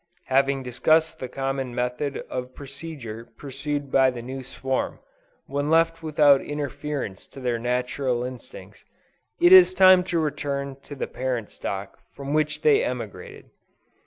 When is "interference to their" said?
6.41-7.59